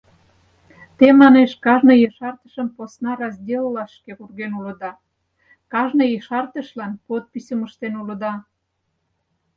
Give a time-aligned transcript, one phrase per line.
[0.97, 4.91] Те, манеш, кажне ешартышым посна разделлашке урген улыда,
[5.73, 8.33] кажне ешартышлан подписьым ыштен улыда.